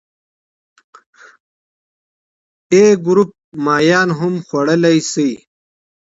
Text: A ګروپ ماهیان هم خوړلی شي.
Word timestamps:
A 2.81 2.83
ګروپ 3.05 3.31
ماهیان 3.65 4.09
هم 4.19 4.33
خوړلی 4.47 4.97
شي. 5.11 5.29